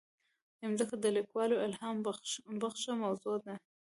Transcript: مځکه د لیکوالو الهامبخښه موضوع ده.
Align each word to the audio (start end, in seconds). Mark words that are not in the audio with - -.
مځکه 0.71 0.95
د 0.99 1.05
لیکوالو 1.17 1.61
الهامبخښه 1.65 2.91
موضوع 3.03 3.35
ده. 3.45 3.55